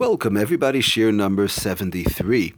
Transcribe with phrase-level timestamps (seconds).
[0.00, 0.80] Welcome, everybody.
[0.80, 2.54] Shiur number 73.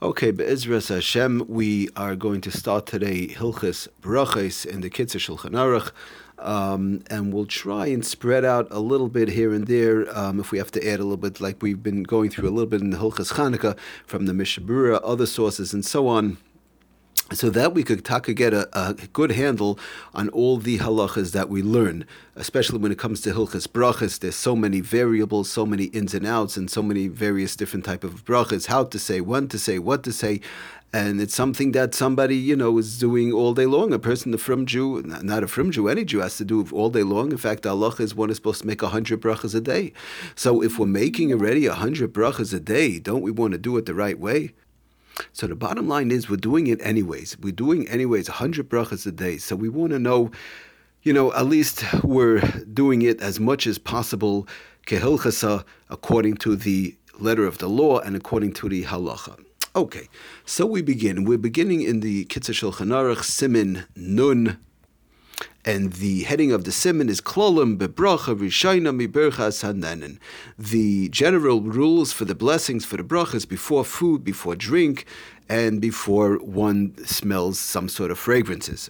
[0.00, 5.50] Okay, Be'ezras Hashem, we are going to start today Hilchis Brachos in the Kitzur Shulchan
[5.50, 5.92] Aruch.
[6.38, 10.50] Um, and we'll try and spread out a little bit here and there um, if
[10.50, 12.80] we have to add a little bit, like we've been going through a little bit
[12.80, 13.76] in the Hilchas Chanukah
[14.06, 16.38] from the Mishnah Berurah, other sources, and so on
[17.32, 19.78] so that we could taka get a, a, good handle
[20.14, 22.06] on all the halachas that we learn,
[22.36, 24.18] especially when it comes to hilchas brachas.
[24.18, 28.02] There's so many variables, so many ins and outs, and so many various different type
[28.02, 28.66] of brachas.
[28.66, 30.40] How to say, when to say, what to say,
[30.90, 33.92] and it's something that somebody you know is doing all day long.
[33.92, 36.88] A person, a frum Jew, not a frum Jew, any Jew has to do all
[36.88, 37.30] day long.
[37.30, 39.92] In fact, Allah is one is supposed to make hundred brachas a day.
[40.34, 43.84] So if we're making already hundred brachas a day, don't we want to do it
[43.84, 44.54] the right way?
[45.32, 47.38] So the bottom line is we're doing it anyways.
[47.38, 49.38] We're doing anyways 100 brachas a day.
[49.38, 50.30] So we want to know,
[51.02, 52.40] you know, at least we're
[52.72, 54.46] doing it as much as possible
[54.86, 59.38] kehilchasa according to the letter of the law and according to the halacha.
[59.76, 60.08] Okay,
[60.44, 61.24] so we begin.
[61.24, 64.58] We're beginning in the Kitzur Shulchan Aruch Simin Nun
[65.68, 70.18] and the heading of the simon is Klolim bebracha rishayna miberchas hananen.
[70.58, 75.04] The general rules for the blessings for the brachas before food, before drink,
[75.46, 78.88] and before one smells some sort of fragrances.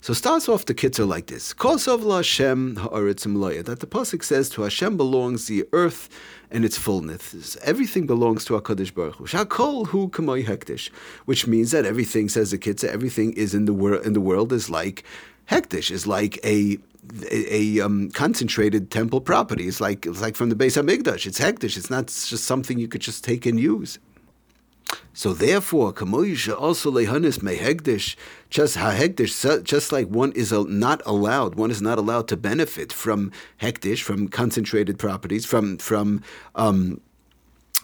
[0.00, 4.62] So starts off the kitzur like this: Kosov Hashem haaretz That the pasuk says to
[4.62, 6.08] Hashem belongs the earth
[6.50, 7.56] and its fullness.
[7.62, 9.24] Everything belongs to Hakadosh Baruch Hu.
[9.26, 10.90] Shakol hu kamay hektish,
[11.24, 12.88] which means that everything says the kitzur.
[12.88, 14.06] Everything is in the world.
[14.06, 15.04] In the world is like
[15.50, 16.78] Hektish is like a
[17.30, 19.66] a, a um, concentrated temple property.
[19.66, 21.26] It's like it's like from the Beis Hamikdash.
[21.26, 21.76] It's hektish.
[21.76, 23.98] It's not just something you could just take and use.
[25.18, 28.14] So therefore, kamoisha also lehanis mehegdish,
[28.50, 33.32] just hahegdish, just like one is not allowed, one is not allowed to benefit from
[33.60, 36.22] hektish, from concentrated properties, from from
[36.54, 37.00] um,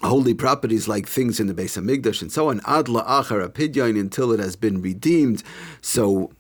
[0.01, 2.61] holy properties like things in the base of Hamikdash and so on.
[2.61, 5.43] Adla achar until it has been redeemed.
[5.81, 6.31] So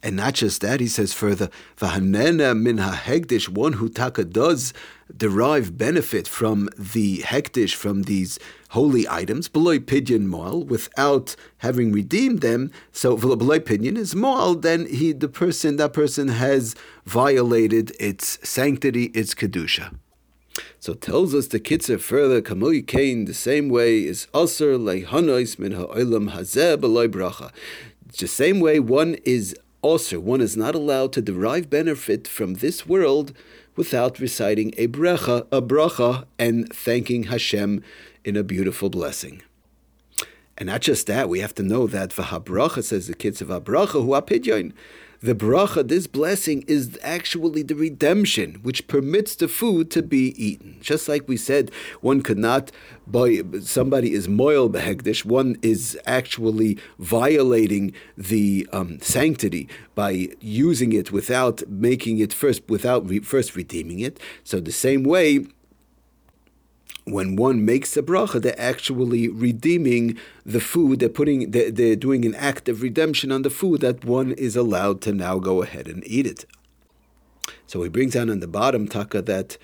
[0.00, 4.72] and not just that, he says further, Vahanena min hegdish, one who taka does
[5.16, 8.38] derive benefit from the hektish, from these
[8.70, 12.70] holy items, below pidyon moal, without having redeemed them.
[12.92, 19.06] So below pidyon is moal, then he, the person, that person has violated its sanctity,
[19.06, 19.96] its kedusha.
[20.78, 25.72] So tells us the kitzur further, Kamui Kain, the same way is Aser Leihanois min
[25.72, 27.50] ha'olam hazeh beloy bracha.
[28.16, 32.86] The same way one is also, one is not allowed to derive benefit from this
[32.86, 33.32] world
[33.76, 37.82] without reciting a bracha, a bracha, and thanking Hashem
[38.24, 39.42] in a beautiful blessing.
[40.56, 44.08] And not just that, we have to know that v'habracha says the kitzur Abracha who
[44.08, 44.72] apidyon
[45.20, 50.78] the bracha, this blessing, is actually the redemption which permits the food to be eaten.
[50.80, 51.70] Just like we said,
[52.00, 52.70] one could not,
[53.06, 61.10] by somebody is moil behegdish, one is actually violating the um, sanctity by using it
[61.10, 64.20] without making it first, without re- first redeeming it.
[64.44, 65.46] So the same way,
[67.12, 71.00] when one makes a bracha, they're actually redeeming the food.
[71.00, 74.56] They're putting, they're, they're doing an act of redemption on the food that one is
[74.56, 76.44] allowed to now go ahead and eat it.
[77.66, 79.58] So he brings down on the bottom taka that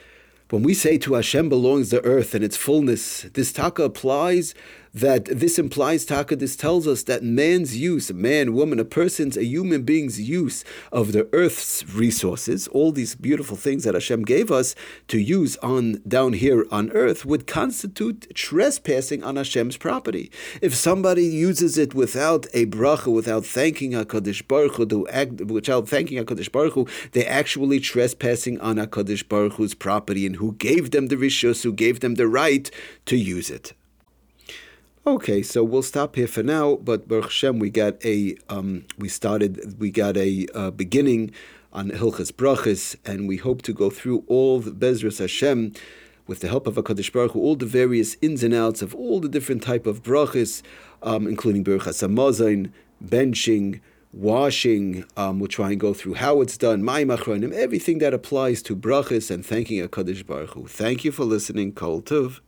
[0.51, 4.55] when we say to Hashem belongs the earth and its fullness, this taka applies
[4.95, 9.37] that this implies taka, this tells us that man's use, a man, woman, a person's,
[9.37, 14.53] a human being's use of the earth's resources, all these beautiful things that Hashem gave
[14.53, 14.77] us
[15.09, 20.31] to use on down here on earth, would constitute trespassing on Hashem's property.
[20.63, 25.07] If somebody uses it without a bracha, without thanking Hakadosh Baruch Hu,
[25.53, 30.53] without thanking Hakadosh Baruch Hu, they're actually trespassing on Hakadosh Baruch Hu's property, and who
[30.53, 32.71] gave them the rishus, who gave them the right
[33.07, 33.73] to use it.
[35.07, 36.77] Okay, so we'll stop here for now.
[36.77, 41.31] But Baruch Hashem, we got a um, we started we got a uh, beginning
[41.75, 45.75] on Hilchas Brachas, and we hope to go through all the Bezras Hashem
[46.27, 49.21] with the help of Hakadosh Baruch Hu, all the various ins and outs of all
[49.21, 50.63] the different type of brachas,
[51.03, 52.73] um, including Berachas Hamazon,
[53.05, 53.83] benching,
[54.15, 55.05] washing.
[55.19, 59.31] Um, we'll try and go through how it's done, Ma'imachronim, everything that applies to brachas
[59.31, 60.67] and thanking Hakadosh Baruch Hu.
[60.67, 61.73] Thank you for listening.
[61.73, 62.41] Kol Tov.